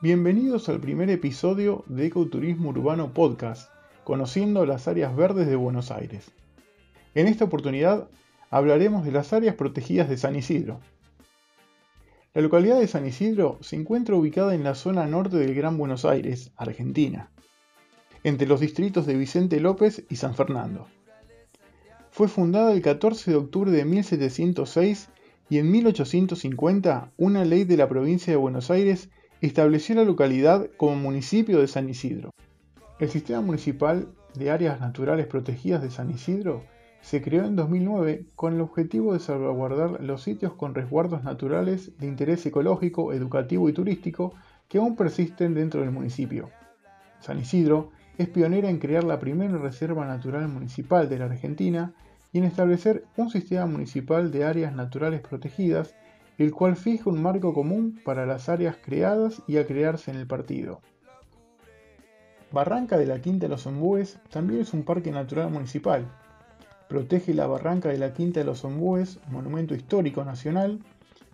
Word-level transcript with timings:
Bienvenidos 0.00 0.68
al 0.68 0.78
primer 0.78 1.10
episodio 1.10 1.82
de 1.88 2.06
Ecoturismo 2.06 2.68
Urbano 2.68 3.12
Podcast, 3.12 3.68
conociendo 4.04 4.64
las 4.64 4.86
áreas 4.86 5.16
verdes 5.16 5.48
de 5.48 5.56
Buenos 5.56 5.90
Aires. 5.90 6.30
En 7.16 7.26
esta 7.26 7.46
oportunidad 7.46 8.08
hablaremos 8.48 9.04
de 9.04 9.10
las 9.10 9.32
áreas 9.32 9.56
protegidas 9.56 10.08
de 10.08 10.16
San 10.16 10.36
Isidro. 10.36 10.78
La 12.32 12.42
localidad 12.42 12.78
de 12.78 12.86
San 12.86 13.08
Isidro 13.08 13.58
se 13.60 13.74
encuentra 13.74 14.14
ubicada 14.14 14.54
en 14.54 14.62
la 14.62 14.76
zona 14.76 15.04
norte 15.08 15.36
del 15.36 15.52
Gran 15.56 15.76
Buenos 15.76 16.04
Aires, 16.04 16.52
Argentina, 16.56 17.32
entre 18.22 18.46
los 18.46 18.60
distritos 18.60 19.04
de 19.04 19.16
Vicente 19.16 19.58
López 19.58 20.04
y 20.08 20.14
San 20.14 20.36
Fernando. 20.36 20.86
Fue 22.12 22.28
fundada 22.28 22.72
el 22.72 22.82
14 22.82 23.32
de 23.32 23.36
octubre 23.36 23.72
de 23.72 23.84
1706 23.84 25.08
y 25.50 25.58
en 25.58 25.72
1850 25.72 27.10
una 27.16 27.44
ley 27.44 27.64
de 27.64 27.76
la 27.76 27.88
provincia 27.88 28.32
de 28.32 28.36
Buenos 28.36 28.70
Aires 28.70 29.08
estableció 29.40 29.94
la 29.94 30.04
localidad 30.04 30.68
como 30.76 30.96
municipio 30.96 31.60
de 31.60 31.68
San 31.68 31.88
Isidro. 31.88 32.30
El 32.98 33.08
Sistema 33.08 33.40
Municipal 33.40 34.08
de 34.34 34.50
Áreas 34.50 34.80
Naturales 34.80 35.26
Protegidas 35.26 35.82
de 35.82 35.90
San 35.90 36.10
Isidro 36.10 36.64
se 37.00 37.22
creó 37.22 37.44
en 37.44 37.54
2009 37.54 38.26
con 38.34 38.54
el 38.54 38.60
objetivo 38.60 39.12
de 39.12 39.20
salvaguardar 39.20 40.02
los 40.02 40.22
sitios 40.22 40.54
con 40.54 40.74
resguardos 40.74 41.22
naturales 41.22 41.96
de 41.98 42.08
interés 42.08 42.44
ecológico, 42.46 43.12
educativo 43.12 43.68
y 43.68 43.72
turístico 43.72 44.34
que 44.68 44.78
aún 44.78 44.96
persisten 44.96 45.54
dentro 45.54 45.80
del 45.80 45.92
municipio. 45.92 46.50
San 47.20 47.38
Isidro 47.38 47.90
es 48.18 48.28
pionera 48.28 48.68
en 48.68 48.78
crear 48.78 49.04
la 49.04 49.20
primera 49.20 49.56
reserva 49.58 50.04
natural 50.04 50.48
municipal 50.48 51.08
de 51.08 51.18
la 51.18 51.26
Argentina 51.26 51.92
y 52.32 52.38
en 52.38 52.44
establecer 52.44 53.04
un 53.16 53.30
sistema 53.30 53.66
municipal 53.66 54.32
de 54.32 54.44
áreas 54.44 54.74
naturales 54.74 55.20
protegidas, 55.20 55.94
el 56.38 56.52
cual 56.52 56.76
fija 56.76 57.10
un 57.10 57.20
marco 57.20 57.52
común 57.52 58.00
para 58.04 58.24
las 58.24 58.48
áreas 58.48 58.76
creadas 58.76 59.42
y 59.48 59.58
a 59.58 59.66
crearse 59.66 60.12
en 60.12 60.16
el 60.16 60.26
partido. 60.28 60.80
Barranca 62.52 62.96
de 62.96 63.06
la 63.06 63.20
Quinta 63.20 63.46
de 63.46 63.50
los 63.50 63.66
Ombúes 63.66 64.18
también 64.30 64.60
es 64.60 64.72
un 64.72 64.84
parque 64.84 65.10
natural 65.10 65.50
municipal. 65.50 66.06
Protege 66.88 67.34
la 67.34 67.46
Barranca 67.46 67.90
de 67.90 67.98
la 67.98 68.14
Quinta 68.14 68.40
de 68.40 68.46
los 68.46 68.64
Ombúes, 68.64 69.18
monumento 69.30 69.74
histórico 69.74 70.24
nacional, 70.24 70.78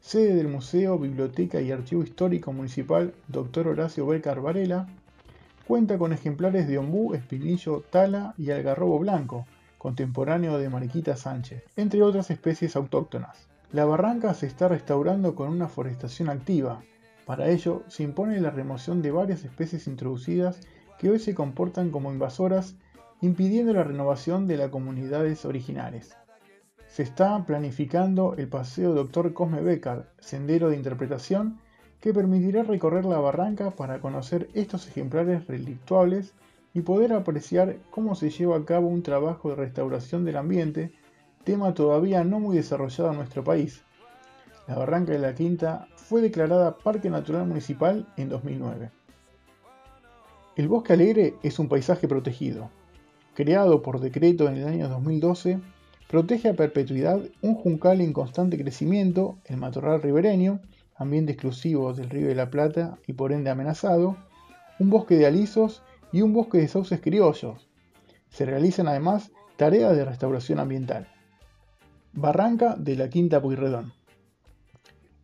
sede 0.00 0.34
del 0.34 0.48
Museo, 0.48 0.98
Biblioteca 0.98 1.60
y 1.60 1.72
Archivo 1.72 2.02
Histórico 2.02 2.52
Municipal 2.52 3.12
Dr. 3.28 3.68
Horacio 3.68 4.06
Becar 4.06 4.40
Varela, 4.40 4.86
cuenta 5.66 5.98
con 5.98 6.12
ejemplares 6.12 6.68
de 6.68 6.78
ombú, 6.78 7.12
espinillo, 7.12 7.84
tala 7.90 8.34
y 8.38 8.50
algarrobo 8.50 8.98
blanco, 9.00 9.46
contemporáneo 9.78 10.58
de 10.58 10.70
Mariquita 10.70 11.16
Sánchez, 11.16 11.64
entre 11.76 12.02
otras 12.02 12.30
especies 12.30 12.76
autóctonas. 12.76 13.51
La 13.72 13.86
barranca 13.86 14.34
se 14.34 14.46
está 14.46 14.68
restaurando 14.68 15.34
con 15.34 15.48
una 15.48 15.66
forestación 15.66 16.28
activa. 16.28 16.82
Para 17.24 17.48
ello, 17.48 17.84
se 17.88 18.02
impone 18.02 18.38
la 18.38 18.50
remoción 18.50 19.00
de 19.00 19.10
varias 19.10 19.44
especies 19.44 19.86
introducidas 19.86 20.60
que 20.98 21.08
hoy 21.08 21.18
se 21.18 21.34
comportan 21.34 21.90
como 21.90 22.12
invasoras, 22.12 22.76
impidiendo 23.22 23.72
la 23.72 23.82
renovación 23.82 24.46
de 24.46 24.58
las 24.58 24.68
comunidades 24.68 25.46
originales. 25.46 26.14
Se 26.86 27.02
está 27.02 27.46
planificando 27.46 28.34
el 28.36 28.46
paseo 28.48 28.92
Dr. 28.92 29.32
Cosme 29.32 29.62
Becar, 29.62 30.12
sendero 30.20 30.68
de 30.68 30.76
interpretación, 30.76 31.58
que 32.02 32.12
permitirá 32.12 32.64
recorrer 32.64 33.06
la 33.06 33.20
barranca 33.20 33.70
para 33.70 34.00
conocer 34.00 34.50
estos 34.52 34.86
ejemplares 34.86 35.46
relictuables 35.46 36.34
y 36.74 36.82
poder 36.82 37.14
apreciar 37.14 37.78
cómo 37.90 38.16
se 38.16 38.28
lleva 38.28 38.58
a 38.58 38.64
cabo 38.66 38.88
un 38.88 39.02
trabajo 39.02 39.48
de 39.48 39.56
restauración 39.56 40.26
del 40.26 40.36
ambiente, 40.36 40.92
tema 41.44 41.74
todavía 41.74 42.24
no 42.24 42.40
muy 42.40 42.56
desarrollado 42.56 43.10
en 43.10 43.16
nuestro 43.16 43.44
país. 43.44 43.82
La 44.68 44.76
Barranca 44.76 45.12
de 45.12 45.18
la 45.18 45.34
Quinta 45.34 45.88
fue 45.96 46.20
declarada 46.20 46.78
Parque 46.78 47.10
Natural 47.10 47.46
Municipal 47.46 48.06
en 48.16 48.28
2009. 48.28 48.90
El 50.54 50.68
Bosque 50.68 50.92
Alegre 50.92 51.34
es 51.42 51.58
un 51.58 51.68
paisaje 51.68 52.06
protegido. 52.06 52.70
Creado 53.34 53.82
por 53.82 54.00
decreto 54.00 54.48
en 54.48 54.58
el 54.58 54.68
año 54.68 54.88
2012, 54.88 55.58
protege 56.08 56.50
a 56.50 56.54
perpetuidad 56.54 57.22
un 57.40 57.54
juncal 57.54 58.00
en 58.02 58.12
constante 58.12 58.58
crecimiento, 58.58 59.38
el 59.46 59.56
matorral 59.56 60.02
ribereño, 60.02 60.60
ambiente 60.94 61.32
exclusivo 61.32 61.94
del 61.94 62.10
Río 62.10 62.28
de 62.28 62.34
la 62.34 62.50
Plata 62.50 62.98
y 63.06 63.14
por 63.14 63.32
ende 63.32 63.50
amenazado, 63.50 64.16
un 64.78 64.90
bosque 64.90 65.16
de 65.16 65.26
alisos 65.26 65.82
y 66.12 66.22
un 66.22 66.34
bosque 66.34 66.58
de 66.58 66.68
sauces 66.68 67.00
criollos. 67.00 67.68
Se 68.28 68.44
realizan 68.44 68.88
además 68.88 69.32
tareas 69.56 69.96
de 69.96 70.04
restauración 70.04 70.60
ambiental. 70.60 71.08
Barranca 72.14 72.76
de 72.78 72.94
la 72.94 73.08
Quinta 73.08 73.40
Puyredón. 73.40 73.94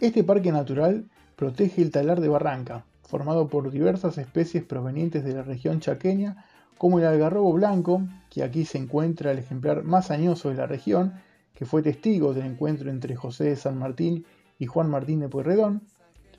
Este 0.01 0.25
parque 0.25 0.53
natural 0.53 1.11
protege 1.37 1.83
el 1.83 1.91
talar 1.91 2.23
de 2.23 2.29
Barranca, 2.29 2.87
formado 3.03 3.49
por 3.49 3.71
diversas 3.71 4.17
especies 4.17 4.65
provenientes 4.65 5.23
de 5.23 5.35
la 5.35 5.43
región 5.43 5.81
chaqueña, 5.81 6.47
como 6.79 6.99
el 6.99 7.05
algarrobo 7.05 7.53
blanco, 7.53 8.09
que 8.31 8.43
aquí 8.43 8.65
se 8.65 8.79
encuentra 8.79 9.33
el 9.33 9.39
ejemplar 9.39 9.85
más 9.85 10.11
añoso 10.11 10.49
de 10.49 10.55
la 10.55 10.67
región, 10.67 11.13
que 11.53 11.67
fue 11.67 11.83
testigo 11.83 12.33
del 12.33 12.47
encuentro 12.47 12.89
entre 12.89 13.17
José 13.17 13.45
de 13.45 13.57
San 13.57 13.77
Martín 13.77 14.25
y 14.59 14.65
Juan 14.65 14.89
Martín 14.89 15.21
de 15.21 15.29
Pueyrredón, 15.29 15.83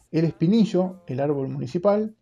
el 0.09 0.25
espinillo, 0.25 1.03
el 1.05 1.19
árbol 1.19 1.49
municipal, 1.49 2.15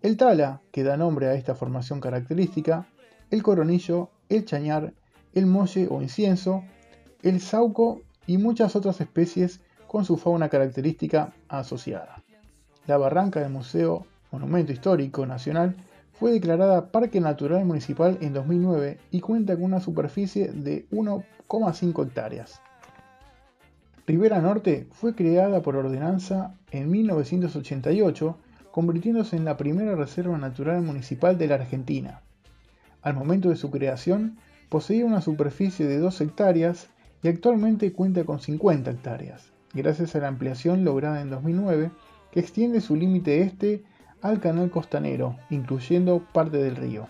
el 0.00 0.16
tala, 0.16 0.62
que 0.72 0.82
da 0.82 0.96
nombre 0.96 1.28
a 1.28 1.34
esta 1.34 1.54
formación 1.54 2.00
característica, 2.00 2.88
el 3.30 3.44
coronillo, 3.44 4.10
el 4.28 4.44
chañar, 4.44 4.94
el 5.32 5.46
molle 5.46 5.86
o 5.88 6.02
incienso, 6.02 6.64
el 7.22 7.40
sauco 7.40 8.02
y 8.26 8.38
muchas 8.38 8.76
otras 8.76 9.00
especies 9.00 9.60
con 9.86 10.04
su 10.04 10.16
fauna 10.16 10.48
característica 10.48 11.32
asociada. 11.48 12.22
La 12.86 12.96
barranca 12.98 13.40
del 13.40 13.50
Museo 13.50 14.06
Monumento 14.30 14.72
Histórico 14.72 15.26
Nacional 15.26 15.76
fue 16.12 16.32
declarada 16.32 16.90
Parque 16.90 17.20
Natural 17.20 17.64
Municipal 17.64 18.18
en 18.20 18.32
2009 18.32 18.98
y 19.10 19.20
cuenta 19.20 19.54
con 19.54 19.64
una 19.64 19.80
superficie 19.80 20.48
de 20.48 20.86
1,5 20.90 22.06
hectáreas. 22.06 22.60
Rivera 24.06 24.40
Norte 24.40 24.86
fue 24.90 25.14
creada 25.14 25.60
por 25.62 25.76
ordenanza 25.76 26.54
en 26.70 26.90
1988 26.90 28.36
convirtiéndose 28.70 29.36
en 29.36 29.44
la 29.44 29.56
primera 29.56 29.94
reserva 29.94 30.38
natural 30.38 30.82
municipal 30.82 31.36
de 31.36 31.46
la 31.48 31.56
Argentina. 31.56 32.22
Al 33.02 33.14
momento 33.14 33.48
de 33.48 33.56
su 33.56 33.70
creación, 33.70 34.38
poseía 34.68 35.04
una 35.04 35.20
superficie 35.20 35.86
de 35.86 35.98
2 35.98 36.20
hectáreas 36.20 36.88
y 37.22 37.28
actualmente 37.28 37.92
cuenta 37.92 38.24
con 38.24 38.40
50 38.40 38.90
hectáreas, 38.90 39.50
gracias 39.74 40.14
a 40.14 40.20
la 40.20 40.28
ampliación 40.28 40.84
lograda 40.84 41.20
en 41.20 41.30
2009 41.30 41.90
que 42.32 42.40
extiende 42.40 42.80
su 42.80 42.96
límite 42.96 43.42
este 43.42 43.82
al 44.20 44.40
canal 44.40 44.70
costanero, 44.70 45.36
incluyendo 45.50 46.24
parte 46.32 46.58
del 46.58 46.76
río. 46.76 47.08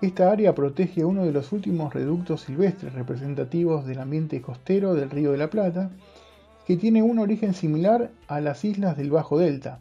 Esta 0.00 0.30
área 0.30 0.54
protege 0.54 1.04
uno 1.04 1.24
de 1.24 1.32
los 1.32 1.52
últimos 1.52 1.94
reductos 1.94 2.42
silvestres 2.42 2.92
representativos 2.92 3.86
del 3.86 4.00
ambiente 4.00 4.42
costero 4.42 4.94
del 4.94 5.10
Río 5.10 5.32
de 5.32 5.38
la 5.38 5.50
Plata, 5.50 5.90
que 6.66 6.76
tiene 6.76 7.02
un 7.02 7.18
origen 7.18 7.54
similar 7.54 8.10
a 8.28 8.40
las 8.40 8.64
islas 8.64 8.96
del 8.96 9.10
Bajo 9.10 9.38
Delta, 9.38 9.80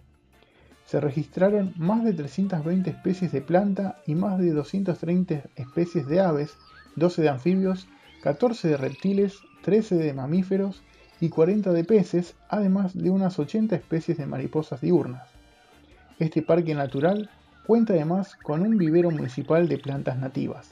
se 0.86 1.00
registraron 1.00 1.74
más 1.78 2.04
de 2.04 2.14
320 2.14 2.90
especies 2.90 3.32
de 3.32 3.42
planta 3.42 3.98
y 4.06 4.16
más 4.16 4.38
de 4.38 4.52
230 4.52 5.44
especies 5.56 6.08
de 6.08 6.20
aves, 6.20 6.56
12 6.96 7.22
de 7.22 7.30
anfibios, 7.30 7.88
14 8.24 8.70
de 8.70 8.78
reptiles, 8.78 9.40
13 9.64 9.96
de 9.96 10.14
mamíferos 10.14 10.82
y 11.20 11.28
40 11.28 11.74
de 11.74 11.84
peces, 11.84 12.36
además 12.48 12.98
de 12.98 13.10
unas 13.10 13.38
80 13.38 13.76
especies 13.76 14.18
de 14.18 14.26
mariposas 14.26 14.80
diurnas. 14.80 15.28
Este 16.20 16.42
parque 16.42 16.74
natural 16.74 17.30
cuenta 17.68 17.92
además 17.92 18.38
con 18.42 18.62
un 18.62 18.78
vivero 18.78 19.12
municipal 19.12 19.68
de 19.68 19.78
plantas 19.78 20.18
nativas. 20.18 20.70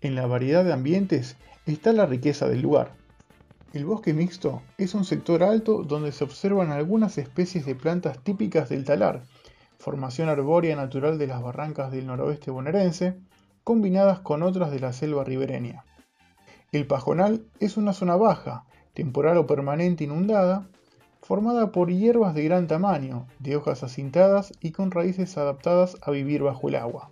En 0.00 0.16
la 0.16 0.26
variedad 0.26 0.64
de 0.64 0.72
ambientes 0.72 1.36
está 1.64 1.92
la 1.92 2.06
riqueza 2.06 2.48
del 2.48 2.62
lugar. 2.62 2.90
El 3.72 3.84
bosque 3.84 4.12
mixto 4.12 4.60
es 4.78 4.96
un 4.96 5.04
sector 5.04 5.44
alto 5.44 5.84
donde 5.84 6.10
se 6.10 6.24
observan 6.24 6.72
algunas 6.72 7.18
especies 7.18 7.66
de 7.66 7.76
plantas 7.76 8.18
típicas 8.24 8.68
del 8.68 8.84
talar, 8.84 9.22
formación 9.78 10.28
arbórea 10.28 10.74
natural 10.74 11.18
de 11.18 11.28
las 11.28 11.40
barrancas 11.40 11.92
del 11.92 12.08
noroeste 12.08 12.50
bonaerense, 12.50 13.14
combinadas 13.62 14.18
con 14.18 14.42
otras 14.42 14.72
de 14.72 14.80
la 14.80 14.92
selva 14.92 15.22
ribereña. 15.22 15.84
El 16.70 16.86
pajonal 16.86 17.46
es 17.60 17.78
una 17.78 17.94
zona 17.94 18.16
baja, 18.16 18.64
temporal 18.92 19.38
o 19.38 19.46
permanente 19.46 20.04
inundada, 20.04 20.68
formada 21.22 21.72
por 21.72 21.90
hierbas 21.90 22.34
de 22.34 22.44
gran 22.44 22.66
tamaño, 22.66 23.26
de 23.38 23.56
hojas 23.56 23.82
acintadas 23.82 24.52
y 24.60 24.72
con 24.72 24.90
raíces 24.90 25.38
adaptadas 25.38 25.96
a 26.02 26.10
vivir 26.10 26.42
bajo 26.42 26.68
el 26.68 26.74
agua. 26.74 27.10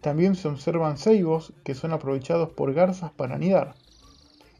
También 0.00 0.36
se 0.36 0.48
observan 0.48 0.96
ceibos 0.96 1.52
que 1.64 1.74
son 1.74 1.92
aprovechados 1.92 2.50
por 2.50 2.72
garzas 2.72 3.10
para 3.10 3.34
anidar. 3.34 3.74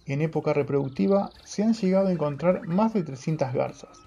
En 0.05 0.21
época 0.21 0.53
reproductiva 0.53 1.31
se 1.45 1.63
han 1.63 1.73
llegado 1.73 2.09
a 2.09 2.13
encontrar 2.13 2.67
más 2.67 2.93
de 2.93 3.03
300 3.03 3.53
garzas. 3.55 3.99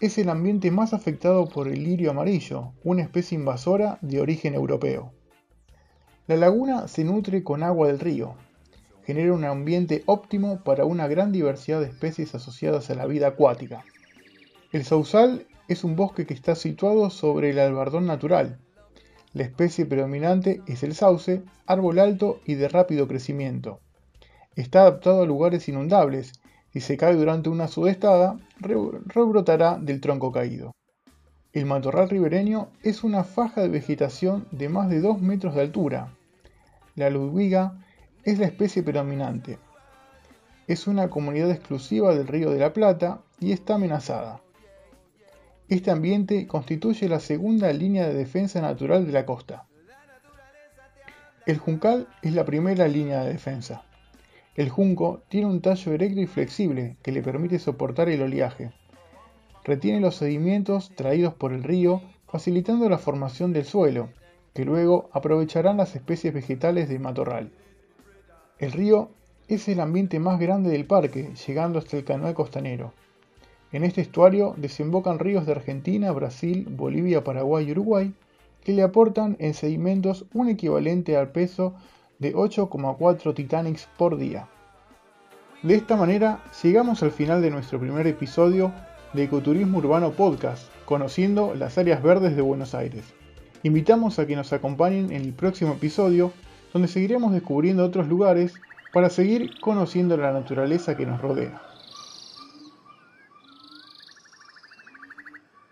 Es 0.00 0.18
el 0.18 0.28
ambiente 0.28 0.70
más 0.70 0.92
afectado 0.92 1.48
por 1.48 1.68
el 1.68 1.84
lirio 1.84 2.10
amarillo, 2.10 2.72
una 2.82 3.02
especie 3.02 3.38
invasora 3.38 3.98
de 4.02 4.20
origen 4.20 4.54
europeo. 4.54 5.12
La 6.26 6.36
laguna 6.36 6.88
se 6.88 7.04
nutre 7.04 7.44
con 7.44 7.62
agua 7.62 7.86
del 7.86 8.00
río. 8.00 8.34
Genera 9.06 9.32
un 9.32 9.44
ambiente 9.44 10.02
óptimo 10.06 10.64
para 10.64 10.84
una 10.84 11.06
gran 11.06 11.30
diversidad 11.30 11.80
de 11.80 11.86
especies 11.86 12.34
asociadas 12.34 12.90
a 12.90 12.96
la 12.96 13.06
vida 13.06 13.28
acuática. 13.28 13.84
El 14.72 14.84
sausal 14.84 15.46
es 15.68 15.84
un 15.84 15.94
bosque 15.94 16.26
que 16.26 16.34
está 16.34 16.56
situado 16.56 17.08
sobre 17.10 17.50
el 17.50 17.60
albardón 17.60 18.06
natural. 18.06 18.58
La 19.32 19.44
especie 19.44 19.86
predominante 19.86 20.60
es 20.66 20.82
el 20.82 20.94
sauce, 20.94 21.44
árbol 21.66 22.00
alto 22.00 22.40
y 22.46 22.54
de 22.54 22.68
rápido 22.68 23.06
crecimiento. 23.06 23.80
Está 24.56 24.80
adaptado 24.80 25.22
a 25.22 25.26
lugares 25.26 25.68
inundables. 25.68 26.32
Si 26.72 26.80
se 26.80 26.96
cae 26.96 27.14
durante 27.14 27.48
una 27.48 27.68
sudestada, 27.68 28.38
rebrotará 28.58 29.78
del 29.78 30.00
tronco 30.00 30.32
caído. 30.32 30.72
El 31.52 31.66
matorral 31.66 32.10
ribereño 32.10 32.70
es 32.82 33.04
una 33.04 33.22
faja 33.24 33.62
de 33.62 33.68
vegetación 33.68 34.46
de 34.50 34.68
más 34.68 34.90
de 34.90 35.00
2 35.00 35.22
metros 35.22 35.54
de 35.54 35.60
altura. 35.60 36.12
La 36.96 37.08
ludwiga 37.08 37.85
es 38.26 38.40
la 38.40 38.46
especie 38.46 38.82
predominante. 38.82 39.56
Es 40.66 40.88
una 40.88 41.08
comunidad 41.08 41.52
exclusiva 41.52 42.12
del 42.12 42.26
Río 42.26 42.50
de 42.50 42.58
la 42.58 42.72
Plata 42.72 43.22
y 43.38 43.52
está 43.52 43.76
amenazada. 43.76 44.40
Este 45.68 45.92
ambiente 45.92 46.48
constituye 46.48 47.08
la 47.08 47.20
segunda 47.20 47.72
línea 47.72 48.08
de 48.08 48.14
defensa 48.14 48.60
natural 48.60 49.06
de 49.06 49.12
la 49.12 49.24
costa. 49.24 49.66
El 51.46 51.58
juncal 51.58 52.08
es 52.22 52.34
la 52.34 52.44
primera 52.44 52.88
línea 52.88 53.22
de 53.22 53.32
defensa. 53.32 53.84
El 54.56 54.70
junco 54.70 55.22
tiene 55.28 55.46
un 55.46 55.60
tallo 55.60 55.92
erecto 55.92 56.20
y 56.20 56.26
flexible 56.26 56.96
que 57.02 57.12
le 57.12 57.22
permite 57.22 57.60
soportar 57.60 58.08
el 58.08 58.22
oleaje. 58.22 58.72
Retiene 59.64 60.00
los 60.00 60.16
sedimentos 60.16 60.90
traídos 60.96 61.34
por 61.34 61.52
el 61.52 61.62
río, 61.62 62.02
facilitando 62.26 62.88
la 62.88 62.98
formación 62.98 63.52
del 63.52 63.64
suelo, 63.64 64.08
que 64.52 64.64
luego 64.64 65.10
aprovecharán 65.12 65.76
las 65.76 65.94
especies 65.94 66.34
vegetales 66.34 66.88
de 66.88 66.98
matorral. 66.98 67.52
El 68.58 68.72
río 68.72 69.10
es 69.48 69.68
el 69.68 69.80
ambiente 69.80 70.18
más 70.18 70.40
grande 70.40 70.70
del 70.70 70.86
parque, 70.86 71.30
llegando 71.46 71.78
hasta 71.78 71.96
el 71.96 72.04
canal 72.04 72.32
costanero. 72.32 72.92
En 73.70 73.84
este 73.84 74.00
estuario 74.00 74.54
desembocan 74.56 75.18
ríos 75.18 75.44
de 75.44 75.52
Argentina, 75.52 76.10
Brasil, 76.12 76.66
Bolivia, 76.70 77.22
Paraguay 77.22 77.66
y 77.68 77.72
Uruguay, 77.72 78.14
que 78.64 78.72
le 78.72 78.82
aportan 78.82 79.36
en 79.38 79.54
sedimentos 79.54 80.24
un 80.32 80.48
equivalente 80.48 81.16
al 81.16 81.32
peso 81.32 81.74
de 82.18 82.34
8,4 82.34 83.34
Titanics 83.34 83.88
por 83.98 84.16
día. 84.16 84.48
De 85.62 85.74
esta 85.74 85.96
manera 85.96 86.42
llegamos 86.62 87.02
al 87.02 87.10
final 87.10 87.42
de 87.42 87.50
nuestro 87.50 87.78
primer 87.78 88.06
episodio 88.06 88.72
de 89.12 89.24
Ecoturismo 89.24 89.78
Urbano 89.78 90.12
Podcast, 90.12 90.68
conociendo 90.84 91.54
las 91.54 91.76
áreas 91.76 92.02
verdes 92.02 92.36
de 92.36 92.42
Buenos 92.42 92.74
Aires. 92.74 93.04
Invitamos 93.62 94.18
a 94.18 94.26
que 94.26 94.36
nos 94.36 94.52
acompañen 94.52 95.12
en 95.12 95.22
el 95.22 95.32
próximo 95.32 95.72
episodio, 95.72 96.32
donde 96.76 96.88
seguiremos 96.88 97.32
descubriendo 97.32 97.82
otros 97.86 98.06
lugares 98.06 98.60
para 98.92 99.08
seguir 99.08 99.58
conociendo 99.60 100.14
la 100.18 100.30
naturaleza 100.30 100.94
que 100.94 101.06
nos 101.06 101.22
rodea. 101.22 101.58